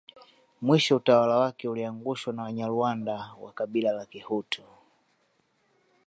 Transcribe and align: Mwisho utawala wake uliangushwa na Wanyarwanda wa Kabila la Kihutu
Mwisho 0.61 0.95
utawala 0.95 1.37
wake 1.37 1.67
uliangushwa 1.69 2.33
na 2.33 2.43
Wanyarwanda 2.43 3.29
wa 3.41 3.51
Kabila 3.53 3.91
la 3.91 4.05
Kihutu 4.05 4.61